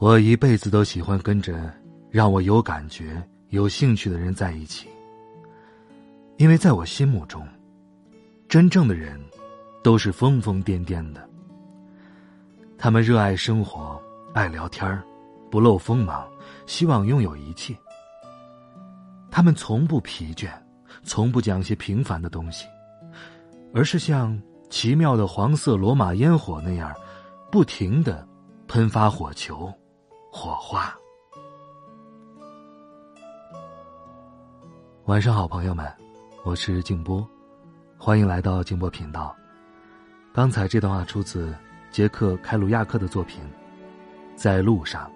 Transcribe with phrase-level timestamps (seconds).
[0.00, 1.70] 我一辈子都喜欢跟着
[2.10, 4.88] 让我有感觉、有兴趣的人在一起，
[6.38, 7.46] 因为在我心目中，
[8.48, 9.20] 真正的人
[9.84, 11.28] 都是疯疯癫癫的。
[12.78, 14.00] 他们热爱生活，
[14.32, 14.98] 爱聊天
[15.50, 16.26] 不露锋芒，
[16.64, 17.76] 希望拥有一切。
[19.30, 20.48] 他们从不疲倦，
[21.04, 22.66] 从不讲些平凡的东西，
[23.74, 24.40] 而是像
[24.70, 26.90] 奇妙的黄色罗马烟火那样，
[27.52, 28.26] 不停的
[28.66, 29.70] 喷发火球。
[30.32, 30.96] 火花。
[35.06, 35.92] 晚上好，朋友们，
[36.44, 37.26] 我是静波，
[37.98, 39.34] 欢迎来到静波频道。
[40.32, 41.52] 刚才这段话出自
[41.90, 43.42] 杰克·开鲁亚克的作品
[44.36, 45.10] 《在路上》。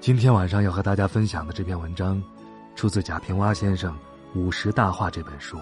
[0.00, 2.22] 今天晚上要和大家分享的这篇文章，
[2.76, 3.90] 出自贾平凹先生
[4.38, 5.56] 《五十大话》这本书，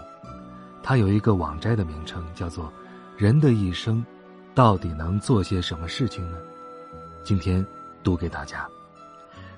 [0.82, 2.66] 它有一个网摘的名称，叫做
[3.16, 4.04] 《人的一生》。
[4.54, 6.36] 到底能做些什么事情呢？
[7.24, 7.64] 今天
[8.02, 8.68] 读给大家。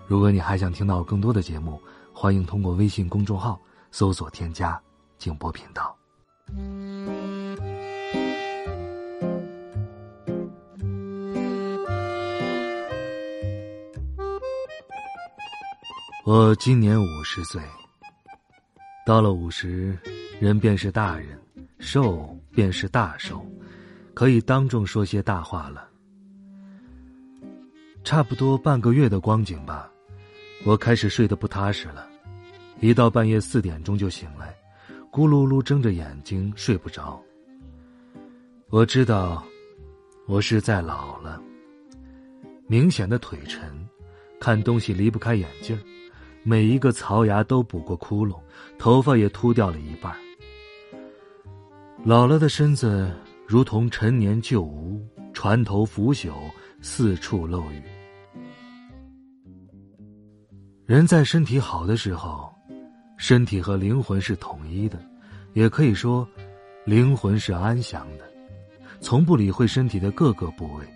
[0.06, 1.80] 如果你还想听到更多的节目，
[2.12, 4.80] 欢迎通过微信公众号搜索添加
[5.18, 5.96] “静波频道”。
[16.24, 17.60] 我今年五十岁，
[19.04, 19.98] 到了五十，
[20.40, 21.40] 人便是大人，
[21.80, 23.44] 寿便是大寿。
[24.14, 25.88] 可以当众说些大话了。
[28.04, 29.90] 差不多半个月的光景吧，
[30.64, 32.06] 我开始睡得不踏实了，
[32.80, 34.54] 一到半夜四点钟就醒来，
[35.10, 37.22] 咕噜噜睁着眼睛睡不着。
[38.70, 39.44] 我知道，
[40.26, 41.40] 我是在老了。
[42.66, 43.70] 明显的腿沉，
[44.40, 45.78] 看东西离不开眼镜
[46.42, 48.36] 每一个槽牙都补过窟窿，
[48.78, 50.12] 头发也秃掉了一半
[52.04, 53.10] 老了的身子。
[53.52, 54.98] 如同陈年旧屋，
[55.34, 56.32] 船头腐朽，
[56.80, 57.82] 四处漏雨。
[60.86, 62.50] 人在身体好的时候，
[63.18, 64.98] 身体和灵魂是统一的，
[65.52, 66.26] 也可以说，
[66.86, 68.24] 灵魂是安详的，
[69.02, 70.86] 从不理会身体的各个部位。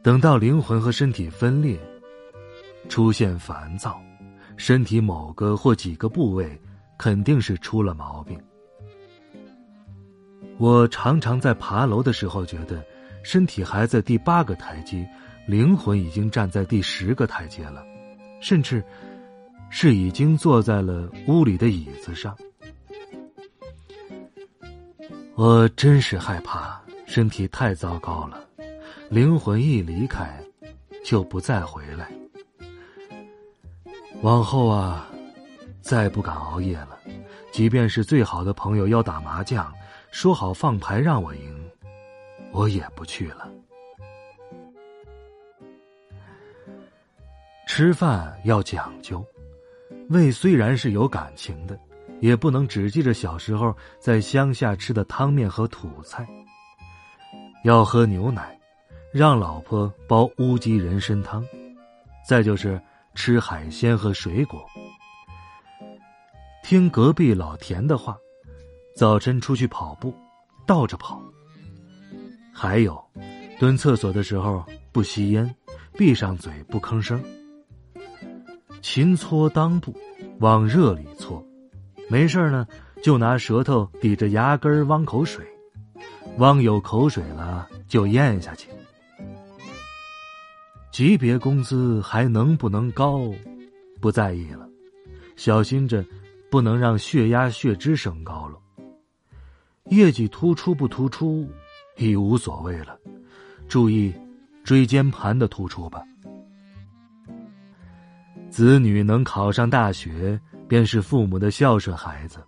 [0.00, 1.76] 等到灵魂和身体分裂，
[2.88, 4.00] 出现烦躁，
[4.56, 6.56] 身体某个或几个部位
[6.96, 8.40] 肯定是出了毛病。
[10.58, 12.82] 我常常在爬楼的时候觉得，
[13.22, 15.06] 身体还在第八个台阶，
[15.46, 17.84] 灵魂已经站在第十个台阶了，
[18.40, 18.82] 甚至
[19.68, 22.36] 是已经坐在了屋里的椅子上。
[25.34, 28.40] 我真是害怕身体太糟糕了，
[29.10, 30.40] 灵魂一离开，
[31.04, 32.08] 就不再回来。
[34.22, 35.08] 往后啊，
[35.82, 36.96] 再不敢熬夜了，
[37.50, 39.70] 即便是最好的朋友要打麻将。
[40.14, 41.70] 说好放牌让我赢，
[42.52, 43.50] 我也不去了。
[47.66, 49.26] 吃饭要讲究，
[50.10, 51.76] 胃虽然是有感情的，
[52.20, 56.24] 也不能只记着小时候在乡下吃的汤面和土菜。
[57.64, 58.56] 要喝牛奶，
[59.12, 61.44] 让老婆煲乌鸡人参汤，
[62.24, 62.80] 再就是
[63.16, 64.64] 吃海鲜和水果，
[66.62, 68.16] 听隔壁老田的话。
[68.94, 70.14] 早晨出去跑步，
[70.64, 71.20] 倒着跑。
[72.52, 73.02] 还有，
[73.58, 75.52] 蹲厕所的时候不吸烟，
[75.94, 77.20] 闭上嘴不吭声。
[78.80, 79.92] 勤搓裆部，
[80.38, 81.44] 往热里搓。
[82.08, 82.64] 没事呢，
[83.02, 85.44] 就拿舌头抵着牙根汪口水，
[86.38, 88.68] 汪有口水了就咽下去。
[90.92, 93.28] 级别工资还能不能高，
[94.00, 94.68] 不在意了，
[95.34, 96.04] 小心着，
[96.48, 98.60] 不能让血压血脂升高了。
[99.90, 101.48] 业绩突出不突出，
[101.98, 102.98] 已无所谓了。
[103.68, 104.12] 注意，
[104.64, 106.02] 椎间盘的突出吧。
[108.50, 112.38] 子女能考上大学，便是父母的孝顺孩子。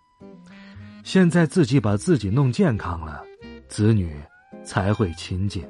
[1.05, 3.23] 现在自己把自己弄健康了，
[3.69, 4.17] 子女
[4.65, 5.65] 才会亲近。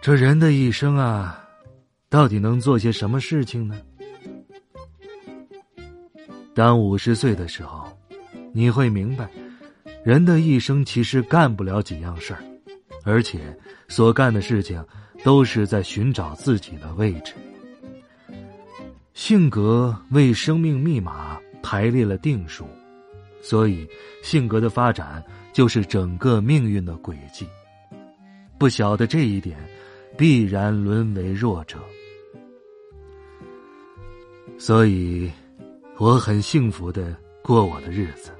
[0.00, 1.42] 这人的一生啊，
[2.08, 3.80] 到底能做些什么事情呢？
[6.54, 7.97] 当五十岁的时候。
[8.58, 9.30] 你会明白，
[10.02, 12.42] 人的一生其实干不了几样事儿，
[13.04, 13.56] 而且
[13.86, 14.84] 所干的事情
[15.22, 17.34] 都是在寻找自己的位置。
[19.14, 22.66] 性格为生命密码排列了定数，
[23.40, 23.86] 所以
[24.24, 27.46] 性格的发展就是整个命运的轨迹。
[28.58, 29.56] 不晓得这一点，
[30.16, 31.78] 必然沦为弱者。
[34.58, 35.30] 所以，
[35.96, 38.32] 我很幸福的过我的日子。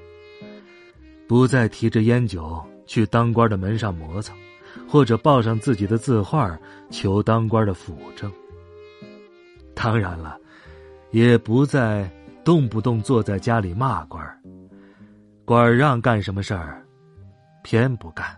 [1.29, 4.35] 不再提着烟酒去当官的门上磨蹭，
[4.87, 6.57] 或者抱上自己的字画
[6.89, 8.31] 求当官的辅政。
[9.75, 10.39] 当然了，
[11.11, 12.09] 也不再
[12.43, 14.41] 动不动坐在家里骂官儿，
[15.45, 16.83] 官让干什么事儿，
[17.61, 18.35] 偏不干。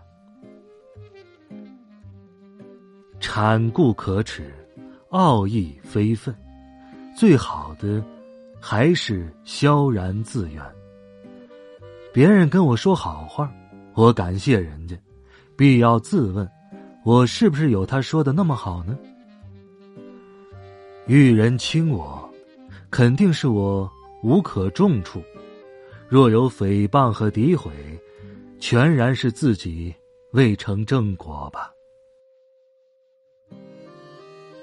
[3.20, 4.52] 产固可耻，
[5.08, 6.34] 傲意非分，
[7.16, 8.04] 最好的
[8.60, 10.62] 还是萧然自远。
[12.12, 13.50] 别人跟我说好话，
[13.94, 14.94] 我感谢人家，
[15.56, 16.46] 必要自问，
[17.04, 18.98] 我是不是有他说的那么好呢？
[21.06, 22.30] 遇人轻我，
[22.90, 23.90] 肯定是我
[24.22, 25.20] 无可重处；
[26.06, 27.72] 若有诽谤和诋毁，
[28.60, 29.94] 全然是自己
[30.32, 31.72] 未成正果吧。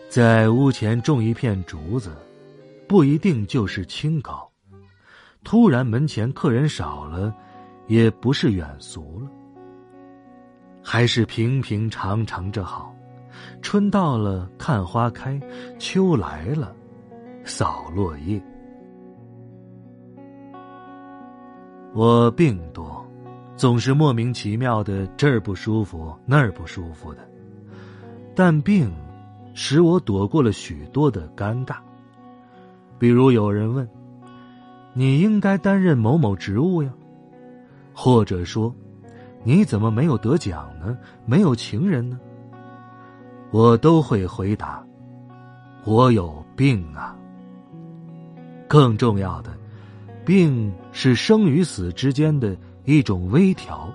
[0.07, 2.15] 在屋前种一片竹子，
[2.87, 4.48] 不一定就是清高。
[5.43, 7.33] 突然门前客人少了，
[7.87, 9.27] 也不是远俗了，
[10.83, 12.93] 还是平平常常着好。
[13.61, 15.39] 春到了看花开，
[15.79, 16.75] 秋来了
[17.45, 18.41] 扫落叶。
[21.93, 23.03] 我病多，
[23.55, 27.27] 总是莫名其妙的这儿不舒服那儿不舒服的，
[28.35, 28.91] 但病
[29.53, 31.77] 使我躲过了许多的尴尬，
[32.99, 33.87] 比如有人问。
[34.93, 36.91] 你应该担任某某职务呀，
[37.93, 38.73] 或者说，
[39.43, 40.97] 你怎么没有得奖呢？
[41.25, 42.19] 没有情人呢？
[43.51, 44.83] 我都会回答：
[45.85, 47.15] 我有病啊。
[48.67, 49.51] 更重要的，
[50.25, 53.91] 病是生与死之间的一种微调，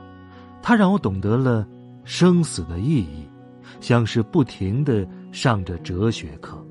[0.63, 1.67] 它让我懂得了
[2.05, 3.29] 生死的意义，
[3.81, 6.64] 像是不停的上着哲学课。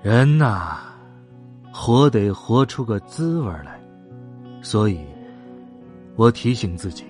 [0.00, 0.76] 人呐，
[1.72, 3.80] 活得活出个滋味来，
[4.62, 5.00] 所以，
[6.14, 7.04] 我提醒自己，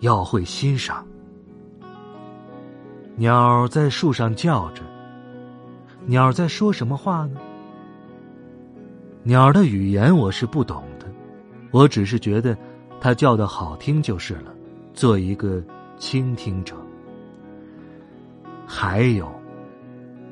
[0.00, 1.06] 要会欣赏。
[3.16, 4.82] 鸟在树上叫着，
[6.06, 7.38] 鸟在说什么话呢？
[9.22, 11.06] 鸟的语言我是不懂的，
[11.72, 12.56] 我只是觉得
[13.02, 14.54] 它叫的好听就是了，
[14.94, 15.62] 做一个
[15.98, 16.74] 倾听者。
[18.66, 19.30] 还有，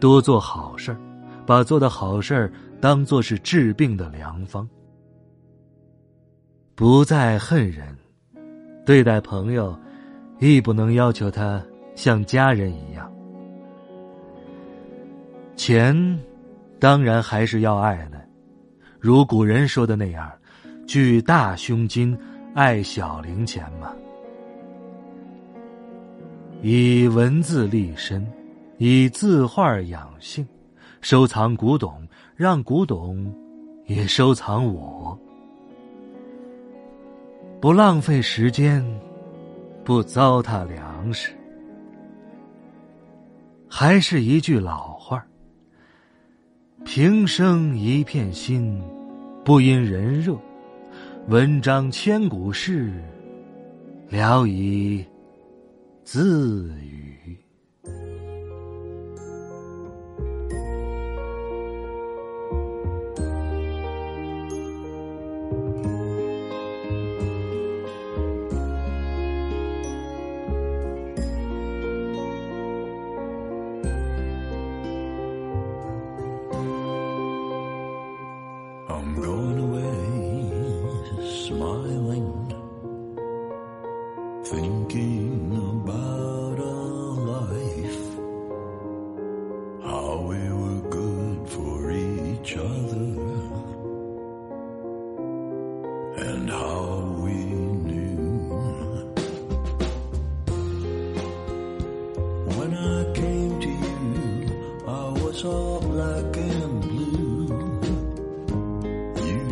[0.00, 0.98] 多做好事儿。
[1.46, 4.68] 把做的好事儿当做是治病的良方，
[6.74, 7.96] 不再恨人，
[8.84, 9.78] 对待朋友，
[10.38, 11.62] 亦不能要求他
[11.94, 13.10] 像家人一样。
[15.56, 16.18] 钱，
[16.78, 18.20] 当然还是要爱的，
[18.98, 20.30] 如古人说的那样，
[20.86, 22.18] 具大胸襟，
[22.54, 23.92] 爱小零钱嘛。
[26.62, 28.26] 以文字立身，
[28.78, 30.46] 以字画养性。
[31.04, 31.92] 收藏古董，
[32.34, 33.30] 让古董
[33.84, 35.18] 也收藏我。
[37.60, 38.82] 不浪费时间，
[39.84, 41.30] 不糟蹋粮食。
[43.68, 45.22] 还是一句老话
[46.86, 48.82] 平生一片心，
[49.44, 50.34] 不因人热。
[51.28, 52.90] 文章千古事，
[54.08, 55.04] 聊以
[56.02, 57.43] 自娱。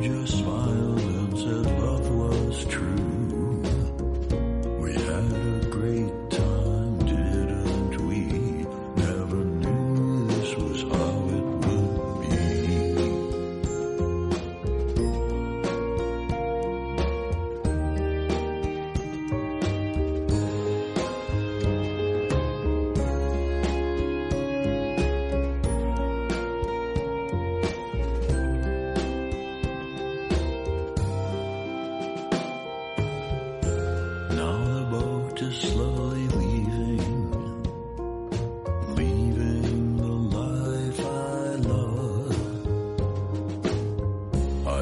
[0.02, 0.41] just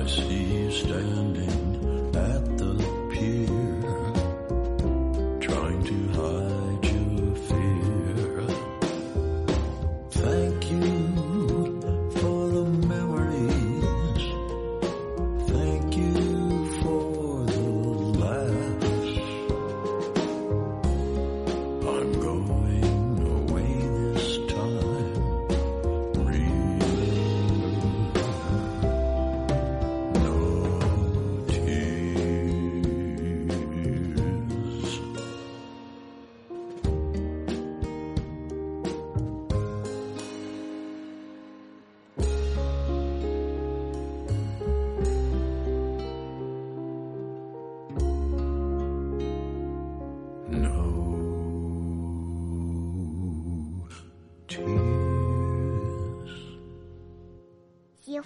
[0.00, 1.50] I see you standing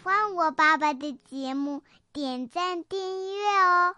[0.04, 1.82] 欢我爸爸的节目，
[2.12, 3.96] 点赞订阅哦。